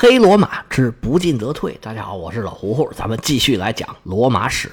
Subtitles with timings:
[0.00, 1.76] 黑罗马之不进则退。
[1.82, 4.70] 大家好，我是老胡胡，咱们继续来讲罗马史。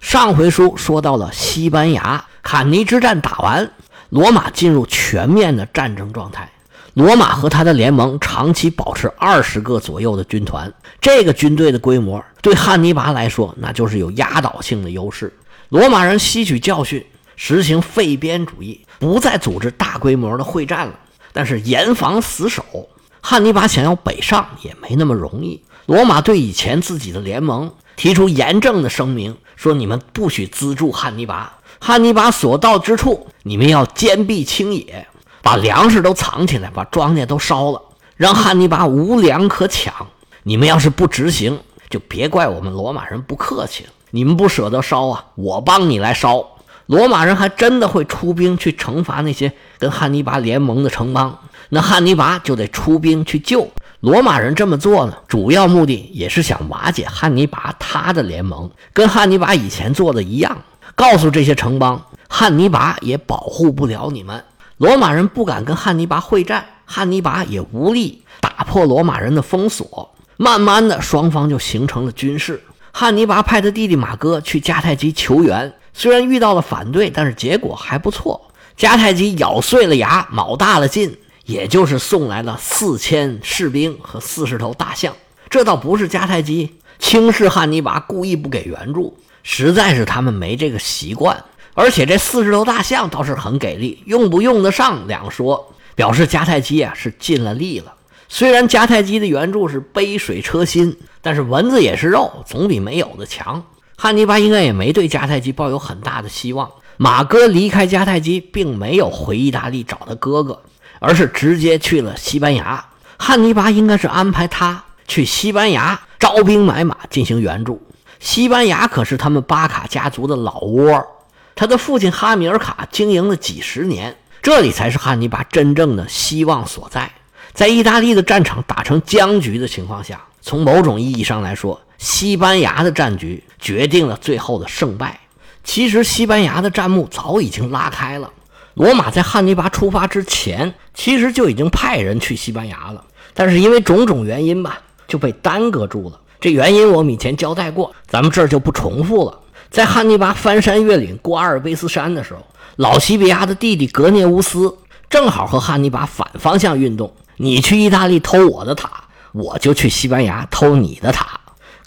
[0.00, 3.68] 上回书说到了西班牙坎尼之战打完，
[4.10, 6.48] 罗马进入全面的战争状态。
[6.94, 15.36] 罗马和他的联盟长期保持二十个左右的军团，这个军队的规模对汉尼拔来说那就是有压倒性的优势。
[15.70, 20.94] 罗马人吸取教训，实行废边主义，不再组织大规模的会战了，
[21.32, 22.88] 但是严防死守。
[23.20, 25.62] 汉尼拔想要北上也没那么容易。
[25.86, 35.06] 罗马对以前自己的联盟提出严正的声明，说你们不许资助汉尼拔，汉尼拔所到之处，你们要坚壁清野。
[35.42, 37.80] 把粮食都藏起来，把庄稼都烧了，
[38.16, 40.06] 让汉尼拔无粮可抢。
[40.42, 43.90] 你们要是不执行，就别怪我们罗马人不客气了。
[44.10, 46.46] 你们不舍得烧啊，我帮你来烧。
[46.90, 53.70] 罗马人还真的会出兵去惩罚那些跟汉尼拔联盟的城邦，那汉尼拔就得出兵去救。
[54.00, 60.58] 罗马人这么做呢，主要目的也是想瓦解汉尼拔他的联盟，跟汉尼拔以前做的一样，
[60.96, 64.42] 告诉这些城邦，汉尼拔也保护不了你们。
[64.78, 70.12] 罗马人不敢跟汉尼拔会战，汉尼拔也无力打破罗马人的封锁。
[70.36, 72.60] 慢慢的，双方就形成了军事。
[72.90, 78.50] 汉尼拔派他弟弟马哥去迦太基求援，虽然遇到了反对，但是结果还不错。
[78.78, 85.14] 迦太基咬碎了牙，卯大了劲，也就是送来了四千士兵和四十头大象。
[85.50, 91.44] 这倒不是迦太基轻视汉尼拔，故意不给援助，实在是他们没这个习惯。
[91.74, 97.94] 而且这四十头大象倒是很给力，用不用得上两说，表示迦太基啊是尽了力了。
[98.28, 103.64] 虽然迦太基的援助是杯水车薪，但是蚊子也是肉，总比没有的强。
[104.02, 106.70] 汉尼拔应该也没对迦太基抱有很大的希望。
[106.96, 110.62] 马哥离开迦太基，并没有回意大利找他哥哥，
[111.00, 112.82] 而是直接去了西班牙。
[113.18, 117.86] 汉尼拔应该是安排他去西班牙招兵买马进行援助。
[118.20, 121.06] 西班牙可是他们巴卡家族的老窝。
[121.54, 127.12] 他的父亲哈米尔卡经营了几十年，这里才是汉尼拔真正的希望所在。
[127.52, 135.20] 在意大利的战场打成僵局的情况下，从某种意义上来说，西班牙的战局决定了最后的胜败。
[135.62, 138.30] 其实，西班牙的战幕早已经拉开了。
[138.72, 146.18] 罗马在汉尼拔出发之前，其实就已经派人去西班牙了，但是因为种种原因吧，就被耽搁住了。
[146.40, 149.38] 这原因我们以前交代过，咱们这儿就不重复了。
[149.68, 152.40] 在汉尼拔翻山越岭过阿尔卑斯山的时候，
[152.76, 154.74] 老西比亚的弟弟格涅乌斯
[155.10, 157.12] 正好和汉尼拔反方向运动。
[157.36, 158.90] 你去意大利偷我的塔，
[159.32, 161.38] 我就去西班牙偷你的塔。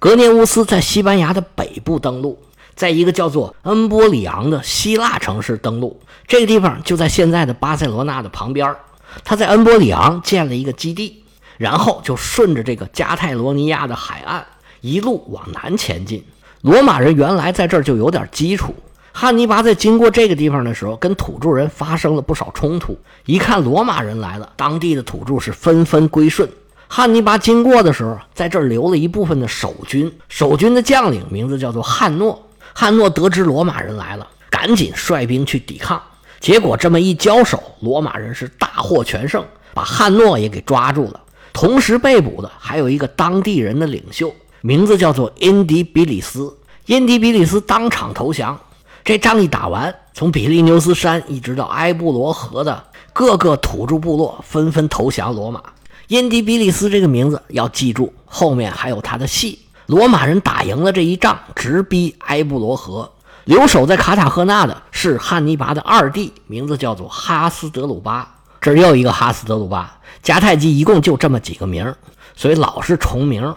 [0.04, 2.38] 格涅乌斯在西班牙的北部登陆，
[2.76, 5.98] 在一个叫做恩波里昂的希腊城市登陆。
[6.28, 8.76] 这个地方就在现在的巴塞罗那的旁边。
[9.24, 11.24] 他在恩波里昂建了一个基地，
[11.58, 14.46] 然后就顺着这个加泰罗尼亚的海岸
[14.82, 16.22] 一路往南前进。
[16.64, 18.76] 罗马人原来在这儿就有点基础。
[19.14, 23.00] 汉尼拔在经过这个地方的时候，跟土著人发生了不少冲突。
[23.26, 26.50] 一看罗马人来了，当地的土著是纷纷归顺。
[26.96, 30.16] 汉尼拔经过的时候，在这儿留了一部分的守军。
[30.30, 32.40] 守军的将领名字叫做汉诺。
[32.72, 36.00] 汉诺得知罗马人来了，赶紧率兵去抵抗。
[36.40, 39.44] 结果这么一交手，罗马人是大获全胜，
[39.74, 41.20] 把汉诺也给抓住了。
[41.52, 44.32] 同时被捕的还有一个当地人的领袖。
[44.62, 46.56] 名字叫做因迪比里斯，
[46.86, 48.56] 因迪比里斯当场投降。
[49.04, 52.84] 这仗一打完，从比利牛斯山一直到埃布罗河的
[53.14, 55.60] 各个土著部落纷纷投降罗马。
[56.08, 59.60] 因迪比利斯这个名字要记住，后面还有他的戏。
[59.86, 63.10] 罗马人打赢了这一仗，直逼埃布罗河。
[63.46, 68.36] 留守在卡塔赫纳的是汉尼拔的二弟，名字叫做哈斯德鲁巴。
[68.62, 70.00] 这又一个哈斯德鲁巴。
[70.24, 71.98] 迦太基一共就这么几个名儿
[72.36, 73.54] 所以老是重名。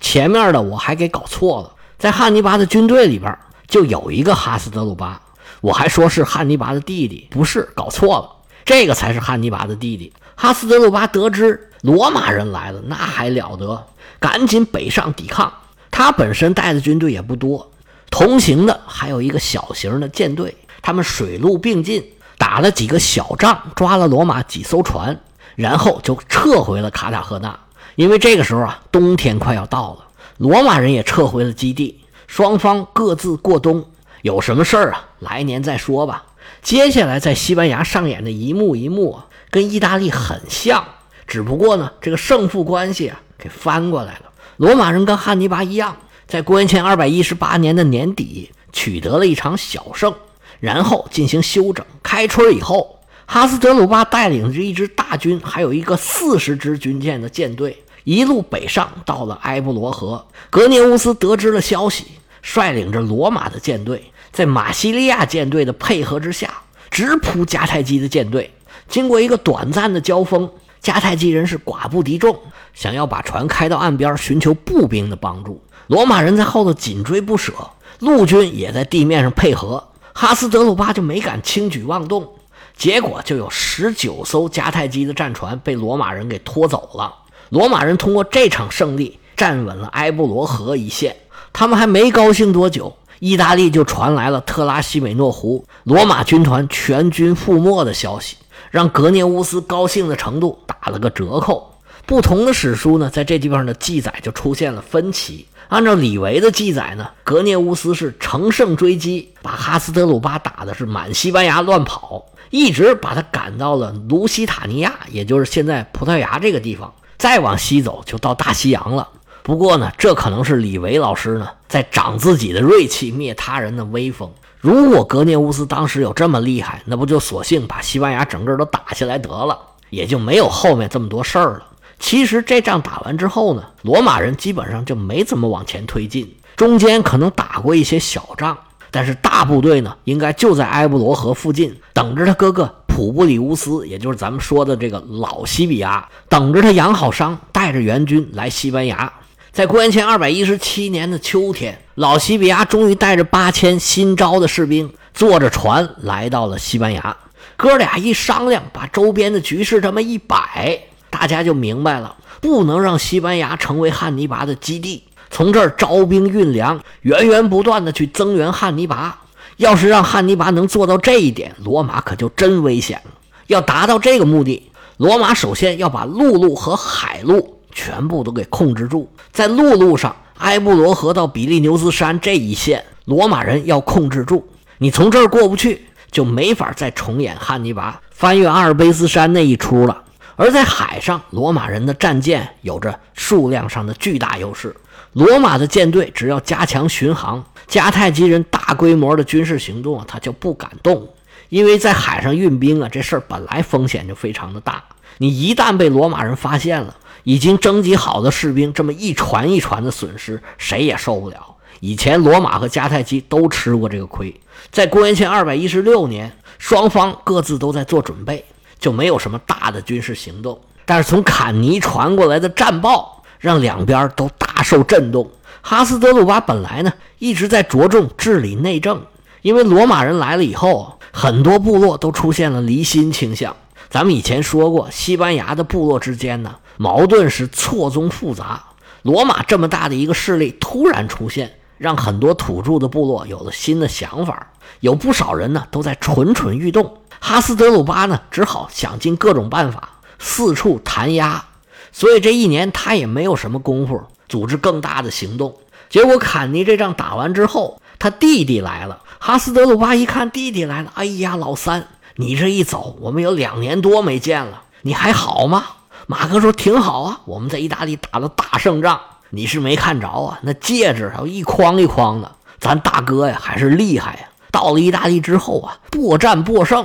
[0.00, 3.34] 前面的我还给搞错了，在汉尼拔的军队里边
[3.66, 5.20] 就有一个哈斯德鲁巴，
[5.62, 8.30] 我还说是汉尼拔的弟弟，不是，搞错了，
[8.66, 10.12] 这个才是汉尼拔的弟弟。
[10.34, 13.86] 哈斯德鲁巴得知罗马人来了，那还了得，
[14.18, 15.52] 赶紧北上抵抗。
[15.90, 17.70] 他本身带的军队也不多，
[18.10, 22.04] 同行的还有一个小型的舰队，他们水陆并进，
[22.38, 25.20] 打了几个小仗，抓了罗马几艘船，
[25.56, 27.58] 然后就撤回了卡塔赫纳。
[27.96, 30.04] 因为这个时候啊，冬天快要到了，
[30.38, 33.84] 罗马人也撤回了基地，双方各自过冬。
[34.22, 35.04] 有什么事儿啊？
[35.18, 36.24] 来年再说吧。
[36.62, 40.84] 接下来在西班牙上演的一幕一幕啊，跟意大利很像，
[41.30, 44.22] 只不过呢，这个胜负关系啊给翻过来了。
[44.56, 45.96] 罗马人跟汉尼拔一样，
[46.26, 50.12] 在公元前二百一十八年的年底取得了一场小胜，
[50.58, 51.86] 然后进行休整。
[52.02, 57.80] 开春以后，哈斯德鲁巴带领着一支大军，还有一个四十支军舰的舰队。
[58.02, 60.26] 一路北上，到了埃布罗河。
[60.50, 62.06] 格涅乌斯得知了消息，
[62.42, 66.52] 率领着罗马的舰队，在马西利亚舰队的配合之下，
[66.90, 68.50] 直扑迦太基的舰队。
[68.88, 70.50] 经过一个短暂的交锋，
[70.82, 72.38] 迦太基人是寡不敌众，
[72.72, 75.62] 想要把船开到岸边，寻求步兵的帮助。
[75.88, 77.52] 罗马人在后头紧追不舍，
[77.98, 79.88] 陆军也在地面上配合。
[80.14, 82.28] 哈斯德鲁巴就没敢轻举妄动，
[82.76, 87.14] 结果就有十九艘迦太基的战船被罗马人给拖走了。
[87.50, 91.16] 罗马人通过这场胜利站稳了埃布罗河一线，
[91.52, 98.36] 他们还没高兴多久，意大利就传来了特拉西美诺湖罗马军团全军覆没的消息，
[98.70, 101.74] 让格涅乌斯高兴的程度打了个折扣。
[102.06, 105.46] 不同的史书呢，在这地方的记载就出现了分歧。
[105.68, 116.92] 按照李维的记载呢，格涅乌斯是乘胜追击，把哈斯德鲁巴打的是满西班牙乱跑，一直把他赶到了卢西塔尼亚，也就是现在葡萄牙这个地方。
[117.18, 119.06] 再往西走就到大西洋了。
[119.42, 124.32] 不过呢，这可能是李维老师呢在长自己的锐气，灭他人的威风。
[124.60, 129.58] 如果格涅乌斯当时有这么厉害，那不就索性把西班牙整个都打下来得了，
[129.88, 131.62] 也就没有后面这么多事儿了。
[131.98, 138.56] 其实这仗打完之后呢，罗马人基本上就没怎么往前推进，中间可能打过一些小仗，
[138.90, 149.10] 但是大部队呢，应该就在埃布罗河附近等着他哥哥普布里乌斯，也就是咱们说的这个老西比亚，等着他养好伤，带着援军来西班牙。
[149.52, 157.16] 在公元前二百一十七年的秋天，老西比亚终于带着八千新招的士兵，坐着船来到了西班牙。
[157.56, 160.80] 哥俩一商量，把周边的局势这么一摆。
[161.10, 169.18] 大家就明白了，不能让西班牙成为汉尼拔的基地，从这儿招兵运粮，源源不断的去增援汉尼拔。
[169.56, 173.10] 要是让汉尼拔能做到这一点，罗马可就真危险了。
[173.48, 179.10] 要达到这个目的，罗马首先要把陆路和海路全部都给控制住。
[179.32, 184.48] 在陆路上，埃布罗河到比利牛斯山这一线，罗马人要控制住。
[184.78, 190.02] 你从这儿过不去，就没法再重演汉尼拔翻越阿尔卑斯山那一出了。
[190.36, 194.74] 而在海上，罗马人的战舰有着数量上的巨大优势。
[195.12, 201.06] 罗马的舰队只要加强巡航，迦太基人大规模的军事行动啊，他就不敢动。
[201.50, 204.82] 因为在海上运兵啊，这事儿本来风险就非常的大。
[205.18, 206.94] 你一旦被罗马人发现了，
[207.24, 211.56] 已经征集好的士兵这么一船一船的损失，谁也受不了。
[211.80, 214.38] 以前罗马和迦太基都吃过这个亏。
[214.70, 218.44] 在公元前二百一十六年，双方各自都在做准备。
[218.78, 225.30] 就没有什么大的军事行动，但是从坎尼传过来的战报让两边都大受震动。
[225.60, 229.02] 哈斯德鲁巴本来呢一直在着重治理内政，
[229.42, 233.54] 因为罗马人来了以后，很多部落都出现了离心倾向。
[233.90, 238.64] 咱们以前说过，西班牙的部落之间呢矛盾是错综复杂。
[239.02, 244.46] 罗马这么大的一个势力突然出现，让很多土著的部落有了新的想法，
[244.80, 246.96] 有不少人呢都在蠢蠢欲动。
[247.20, 251.44] 哈斯德鲁巴呢，只好想尽各种办法四处弹压，
[251.92, 255.54] 所以这一年他也没有什么功夫组织更大的行动。
[255.90, 259.02] 结果坎尼这仗打完之后，他弟弟来了。
[259.18, 265.66] 哈斯德鲁巴一看弟弟来了，哎呀，老三，你这一走，我们有两年多没见了，你还好吗？
[266.10, 268.98] 马哥说挺好啊，我们在意大利打了大胜仗，
[269.28, 274.28] 你是没看着啊，那戒指还一筐一筐的，咱大哥呀还是厉害呀。
[274.50, 276.84] 到了意大利之后啊，不战不胜。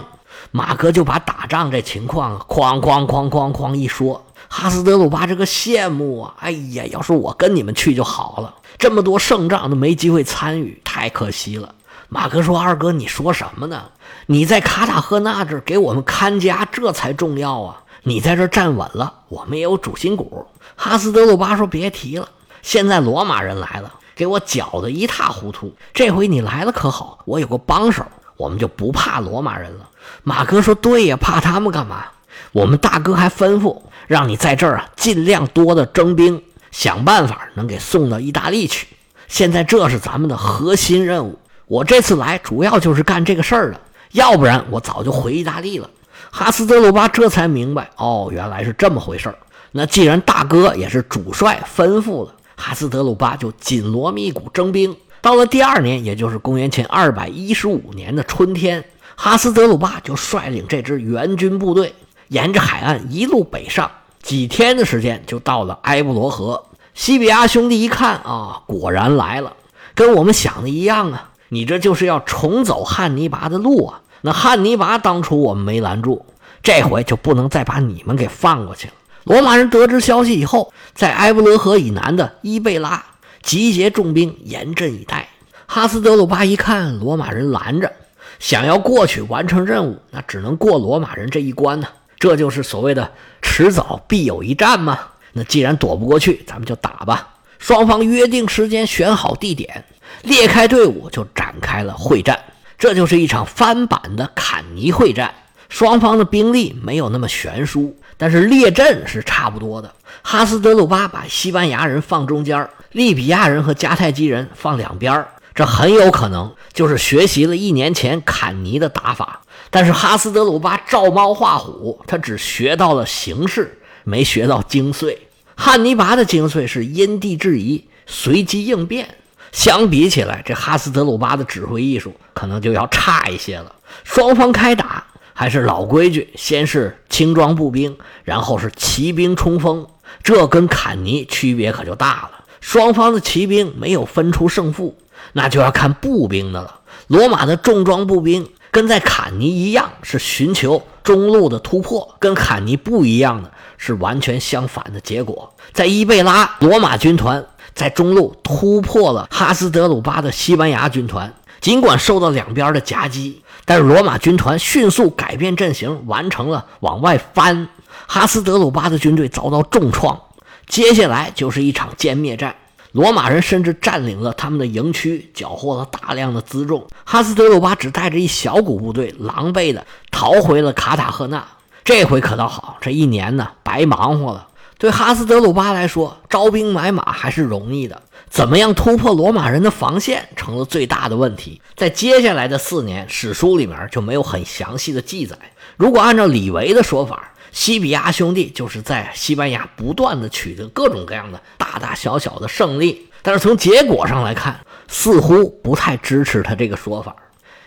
[0.52, 6.36] 马哥就把打仗这情况哐哐哐哐哐一说，哈斯德鲁巴这个羡慕啊！
[6.42, 11.74] 哎呀，要是我跟你们去就好了，这么多胜仗都没机会参与，太可惜了。
[12.10, 13.86] 马哥说：“二哥，你说什么呢？
[14.28, 17.82] 你在卡塔赫纳这给我们看家，这才重要啊！
[18.08, 20.46] 你在这站稳了，我们也有主心骨。”
[20.78, 22.30] 哈斯德鲁巴说：“别提了，
[22.62, 25.74] 现在罗马人来了，给我搅得一塌糊涂。
[25.92, 28.06] 这回你来了可好，我有个帮手，
[28.38, 29.90] 我们就不怕罗马人了。”
[30.22, 32.06] 马哥说：“对呀，怕他们干嘛？
[32.52, 38.88] 我们大哥还吩咐让你在这儿啊，尽量多的征兵，想办法能给送到意大利去。
[39.28, 41.40] 现在这是咱们的核心任务。
[41.66, 43.82] 我这次来主要就是干这个事儿的，
[44.12, 45.90] 要不然我早就回意大利了。”
[46.38, 49.34] 哈斯德鲁巴这才明白，哦，原来是这么回事。
[49.72, 54.94] 那既然大哥也是主帅吩咐了，哈斯德鲁巴就紧锣密鼓征兵。
[55.22, 58.84] 到了第二年，也就是公元前二百一十五年的春天。
[59.16, 61.96] 哈斯德鲁巴就率领这支援军部队，
[62.28, 63.90] 沿着海岸一路北上，
[64.22, 66.66] 几天的时间就到了埃布罗河。
[66.94, 69.54] 西比亚兄弟一看啊，果然来了，
[69.94, 71.30] 跟我们想的一样啊！
[71.48, 74.02] 你这就是要重走汉尼拔的路啊！
[74.26, 76.26] 那汉尼拔当初我们没拦住，
[76.64, 78.94] 这回就不能再把你们给放过去了。
[79.24, 83.06] 罗马人得知消息以后，在埃布勒河以南的伊贝拉
[83.44, 85.30] 集结重兵，严阵以待。
[85.68, 87.94] 哈斯德鲁巴一看罗马人拦着，
[88.40, 91.88] 想要过去完成任务，那只能过罗马人这一关呢。
[92.18, 93.12] 这就是所谓的
[93.44, 94.98] 迟早必有一战嘛。
[95.34, 97.36] 那既然躲不过去，咱们就打吧。
[97.60, 99.86] 双方约定时间，选好地点，
[100.24, 102.40] 列开队伍，就展开了会战。
[102.78, 105.34] 这就是一场翻版的坎尼会战。
[105.68, 109.94] 双方的兵力没有那么悬殊，但是列阵是差不多的。
[110.22, 119.42] 哈斯德鲁巴把西班牙人放中间，利比亚人和迦太基人放两边这很有可能就是学习了一年前坎尼的打法。
[119.70, 125.18] 但是哈斯德鲁巴照猫画虎，他只学到了形式，没学到精髓。
[125.56, 129.08] 汉尼拔的精髓是因地制宜、随机应变。
[129.56, 133.74] 相比起来，这哈斯德鲁巴的指挥艺术可能就要差一些了。
[134.04, 139.88] 双方开打还是老规矩，先是轻装步兵，然后是骑兵冲锋。
[140.22, 142.44] 这跟坎尼区别可就大了。
[142.60, 144.98] 双方的骑兵没有分出胜负，
[145.32, 146.82] 那就要看步兵的了。
[147.08, 152.14] 罗马的重装步兵跟在坎尼一样，是寻求中路的突破。
[152.20, 155.56] 跟坎尼不一样的是完全相反的结果。
[155.72, 157.46] 在伊贝拉，罗马军团。
[157.76, 167.68] 在中路突破了哈斯德鲁巴的西班牙军团，尽管受到两边的夹击，但是罗马军团迅速改变阵型，完成了往外翻。
[168.08, 170.20] 哈斯德鲁巴的军队遭到重创，
[170.68, 172.56] 接下来就是一场歼灭战。
[172.92, 176.88] 罗马人甚至占领了他们的营区，缴获了大量的辎重。
[177.04, 181.46] 哈斯德鲁巴只带着一小股部队，狼狈地逃回了卡塔赫纳。
[181.84, 184.48] 这回可倒好，这一年呢，白忙活了。
[184.86, 188.00] 对哈斯德鲁巴来说，招兵买马还是容易的，
[188.30, 191.60] 怎么样突破罗马人的防线成了最大的问题。
[191.76, 195.36] 在接下来的四年，史书里面就没有很详细的记载。
[195.76, 207.16] 如果按照李维的说法，西比亚兄弟就是在西班牙不断的取得各种各样的大大小小的胜利，但是从结果上来看，似乎不太支持他这个说法。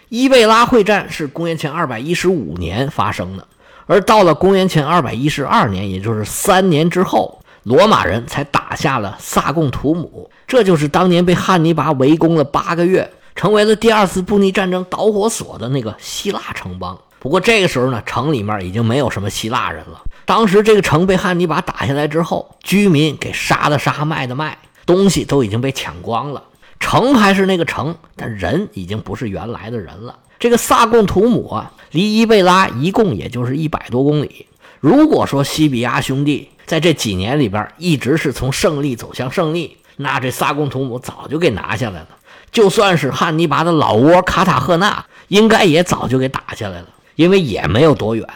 [0.08, 3.48] 伊贝拉会战是公元前二百一十五年发生的。
[3.88, 16.97] 而到了公元前二百一十二年，也就是三年之后，罗马人才打下了萨贡图姆，这就是当年被汉尼拔围攻了八个月，成为了第二次布匿战争导火索的那个希腊城邦。
[17.18, 20.02] 不过这个时候呢，城里面已经没有什么希腊人了。
[20.26, 26.45] 当时这个城被汉尼拔打下来之后，居民给杀的杀，卖的卖，东西都已经被抢光了。
[26.78, 30.14] 城还是那个城，但人已经不是原来的人了。
[30.38, 34.47] 这个萨贡图姆啊，离伊贝拉一共也就是一百多公里。
[34.80, 42.09] 如果说西比亚兄弟在这几年里边一直是从胜利走向胜利，那这萨贡图姆早就给拿下来了。
[42.52, 48.26] 就算是汉尼拔的老窝卡塔赫纳，应该也早就给打下来了，因为也没有多远。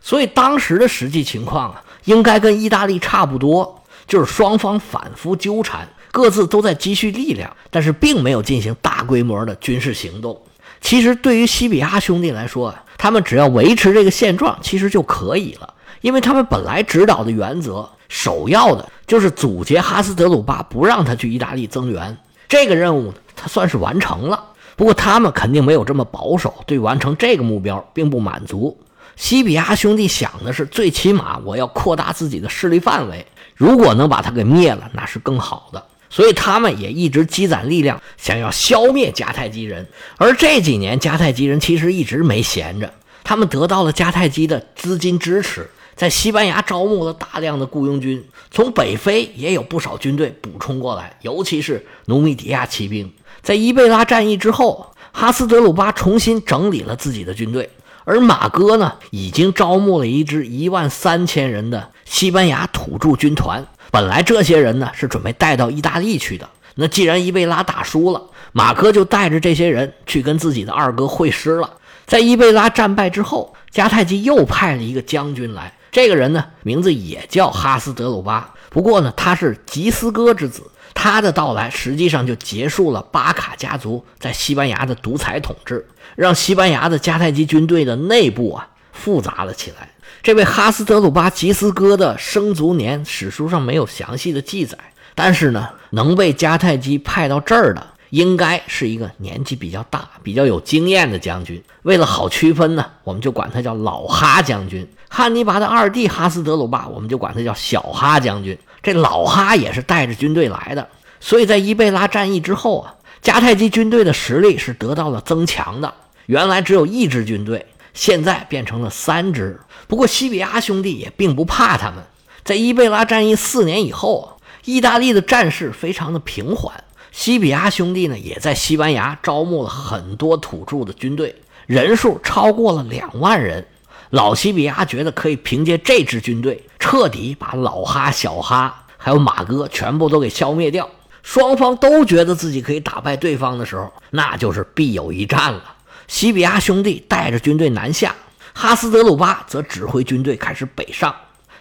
[0.00, 10.38] 所以当时的实际情况啊，应该跟意大利差不多，就是双方反复纠缠，各自都在积蓄力量，但是并没有进行大规模的军事行动。
[10.82, 15.72] 其实对于西比亚兄弟来说，他们只要维持这个现状，其实就可以了。
[16.02, 22.14] 因为他们本来指导的原则，首要的就是阻截哈斯德鲁巴，不让他去意大利增援。
[22.48, 24.44] 这个任务他算是完成了。
[24.74, 28.76] 不过他们肯定没有这么保守，对完成这个目标并不满足。
[29.14, 33.24] 西比亚兄弟想的是，最起码我要扩大自己的势力范围。
[33.54, 35.84] 如果能把他给灭了，那是更好的。
[36.12, 39.88] 所以他们也一直积攒力量，想要消灭迦太基人。
[40.18, 42.92] 而这几年，迦太基人其实一直没闲着，
[43.24, 53.10] 他们得到了迦太基的资金支持，在西班牙招募了大量的雇佣军，从北非也有不少军队补充过来，尤其是努米底亚骑兵。
[53.40, 57.70] 在伊贝拉战役之后，哈斯德鲁巴重新整理了自己的军队，
[58.04, 63.66] 而马哥呢，已经招募了一支一万三千人的西班牙土著军团。
[63.92, 66.48] 本来这些人呢是准备带到意大利去的。
[66.76, 68.22] 那既然伊贝拉打输了，
[68.52, 71.74] 马哥就带着这些人去跟自己的二哥会师了。
[72.06, 80.62] 在伊贝拉战败之后，迦太基又派了一个将军来，这个人呢名字也叫哈斯德鲁巴，不过呢他是吉斯哥之子。
[80.94, 89.90] 他的到来实际上就结束了巴卡家族在西班牙的独裁统治，让西班牙的迦太基军队的内部啊复杂了起来。
[90.22, 94.78] 这位哈斯德鲁巴吉斯哥的生卒年，史书上没有详细的记载。
[95.16, 101.60] 但是呢，能被迦太基派到这儿的，应该是一个年纪比较大、比较有经验的将军。
[101.82, 104.88] 为了好区分呢，我们就管他叫老哈将军。
[105.08, 108.56] 汉尼拔的二弟哈斯德鲁巴，我们就管他叫小哈将军。
[108.80, 110.86] 这老哈也是带着军队来的，
[111.18, 115.92] 所以在伊贝拉战役之后啊，迦太基军队的实力是得到了增强的。
[116.26, 117.66] 原来只有一支军队。
[117.94, 122.02] 现在变成了三支，不过西比亚兄弟也并不怕他们。
[122.44, 124.28] 在伊贝拉战役四年以后啊，
[124.64, 126.82] 意大利的战事非常的平缓。
[127.10, 131.34] 西比亚兄弟呢，也在西班牙招募了很多土著的军队，
[131.66, 133.66] 人数超过了两万人。
[134.10, 140.88] 老西比亚觉得可以凭借这支军队彻底把老哈、小哈还有马哥全部都给消灭掉。
[141.22, 145.62] 双方都觉得自己可以打败对方的时候，那就是必有一战了。
[146.08, 148.14] 西比亚兄弟带着军队南下，
[148.52, 151.14] 哈斯德鲁巴则指挥军队开始北上。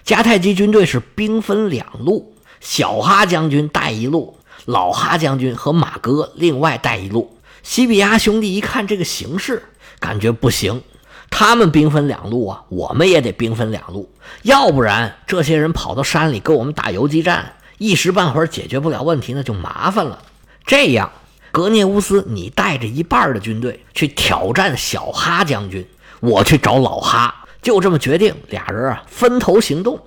[0.05, 4.37] 迦太基军队是兵分两路，小哈将军带一路。
[4.65, 9.63] 老哈将军和马哥另外带一路，西比亚兄弟一看这个形势，
[9.99, 10.83] 感觉不行，
[11.31, 14.07] 他们兵分两路啊，我们也得兵分两路，
[14.43, 20.21] 要不然这些人跑到山里跟我们打游击战，一时半会儿解决不了问题，那就麻烦了。
[20.63, 21.11] 这样，
[21.51, 25.85] 格涅乌斯，你带着一半的军队去挑战小哈将军，
[26.19, 29.99] 我去找老哈，就这么决定，俩人啊分头行动。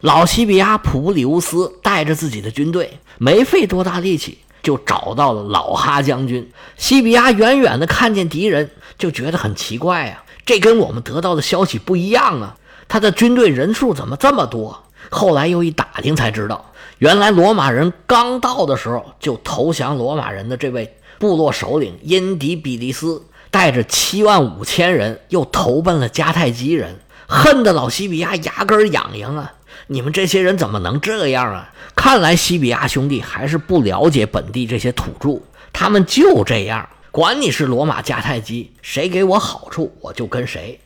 [0.00, 6.50] 老西比亚普布里乌斯带着自己的军队，没费多大力气就找到了老哈将军。
[6.76, 12.56] 西比亚远远的看见敌人，就觉得很奇怪啊，这跟我们得到的消息不一样啊！
[12.88, 14.84] 他的军队人数怎么这么多？
[15.10, 29.54] 后来又一打听才知道，原来罗马人刚到的时候就投降罗马人的这位部落首领因迪比利斯，带着七万五千人又投奔了迦太基人，恨得老西比亚牙根痒痒啊！
[29.86, 31.72] 你们这些人怎么能这样啊？
[31.94, 35.40] 看来西比亚兄弟还是不了解本地这些土著，
[35.72, 40.78] 他们就这样，管你是罗马迦太基，谁给我好处我就跟谁。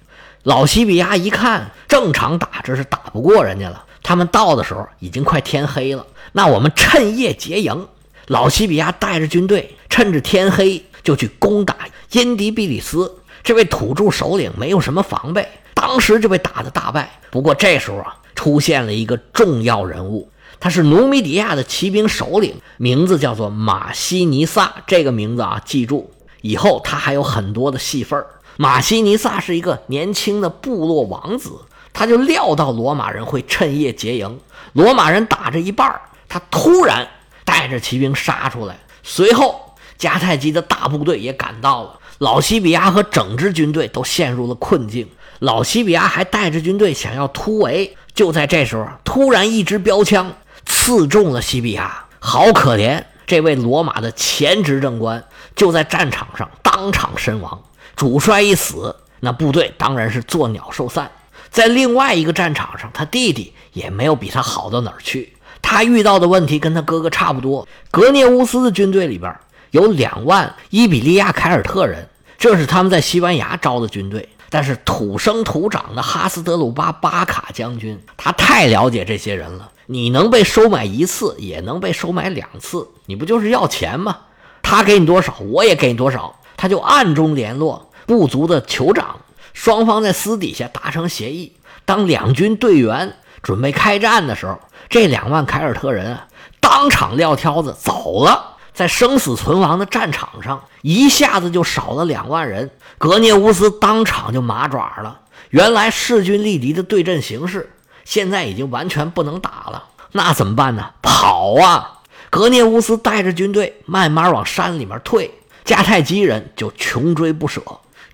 [0.45, 3.85] 老西比亚一看正常打，这是打不过人家了。
[4.03, 7.87] 他们到的时候已经快天黑了，那我们趁夜劫营。
[8.27, 11.77] 老西比亚带着军队，趁着天黑就去攻打
[12.13, 13.19] 因迪比里斯。
[13.43, 17.21] 这位土著首领没有什么防备，当时就被打得大败。
[17.31, 18.17] 不过这时候啊。
[18.35, 20.29] 出现了一个重要人物，
[20.59, 24.75] 他是努米底亚的骑兵首领，名字叫做马西尼萨。
[24.87, 28.25] 这个名字啊，记住，以后他还有很多的戏份
[28.57, 31.51] 马西尼萨是一个年轻的部落王子，
[31.93, 34.41] 他就料到罗马人会趁夜劫营。
[34.73, 37.07] 罗马人打着一半，他突然
[37.45, 45.09] 带着骑兵杀出来，随后迦太基的大部队也赶到了，老西比亚和整支军队都陷入了困境。
[45.41, 47.97] 老西比亚还带着军队想要突围。
[48.15, 50.33] 就在这时候，突然一支标枪
[50.67, 53.03] 刺中了西比亚，好可怜！
[53.27, 55.25] 这位罗马的前执政官
[55.57, 57.63] 就在战场上当场身亡。
[57.97, 61.11] 主帅一死，那部队当然是作鸟兽散。
[61.53, 65.35] 在另外一个战场上，他弟弟也没有比他好到哪儿去。
[65.61, 67.69] 他遇到的问题跟他哥哥差不多。
[67.91, 69.33] 格涅乌斯的军队里边
[69.71, 74.29] 有两万伊比利亚凯尔特人，这是他们在西班牙招的军队。
[74.49, 79.71] 但是土生土长的哈斯德鲁巴巴卡将军，他太了解这些人了。
[79.87, 84.19] 你能被收买一次，也能被收买两次，你不就是要钱吗？
[84.63, 86.35] 他给你多少，我也给你多少。
[86.57, 89.17] 他就暗中联络部族的酋长，
[89.53, 91.57] 双方在私底下达成协议。
[91.85, 96.29] 当两军队员准备开战的时候，这两万凯尔特人啊，
[96.61, 98.51] 当场撂挑子走了。
[98.73, 105.21] 在生死存亡的战场上，一下子就少了两万人，格涅乌斯当场就麻爪了。
[105.51, 107.75] 原来势均力敌的对阵形势，
[108.07, 109.85] 现在已经完全不能打了。
[110.13, 110.91] 那怎么办呢？
[111.03, 112.01] 跑啊！
[112.31, 115.31] 格涅乌斯带着军队慢慢往山里面退，
[115.67, 117.61] 迦太基人就穷追不舍。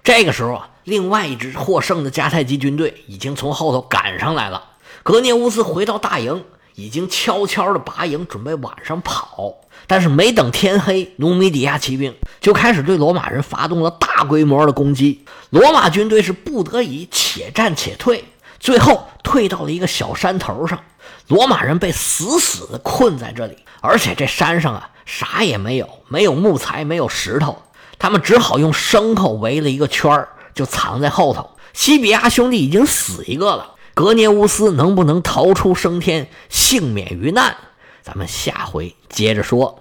[0.08, 4.64] 这个时候啊，另外一支获胜的迦太基军队已经从后头赶上来了。
[5.02, 9.54] 格涅乌斯回到大营，已经悄悄地拔营，准备晚上跑。
[9.86, 15.26] 但是没等天黑，努米底亚骑兵就开始对罗马人发动了大规模的攻击。
[15.50, 18.24] 罗马军队是不得已且战且退，
[18.58, 20.82] 最后退到了一个小山头上。
[21.26, 27.60] 罗马人被死死地困在这里，而且这山上啊啥也没有，没有木材，没有石头，
[27.98, 31.50] 他们只好用牲口围了一个圈儿，就藏在后头。
[31.72, 37.56] 西比亚兄弟已经死一个了，格涅乌斯能不能逃出生天，幸免于难？
[38.02, 39.76] 咱们下回接着说。